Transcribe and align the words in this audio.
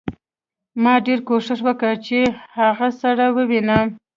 ما 0.83 0.93
ډېر 1.05 1.19
کوښښ 1.27 1.59
وکړ 1.67 1.93
چې 2.07 2.19
هغه 2.59 2.87
سړی 3.01 3.27
ووینم 3.33 3.87